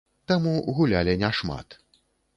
[0.29, 1.79] Таму гулялі не шмат.